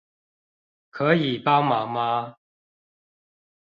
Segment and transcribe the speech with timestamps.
[0.89, 2.37] 可以幫忙嗎